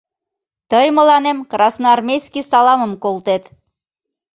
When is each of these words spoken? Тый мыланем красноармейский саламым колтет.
Тый 0.71 0.87
мыланем 0.97 1.37
красноармейский 1.51 2.45
саламым 2.51 2.93
колтет. 3.03 3.43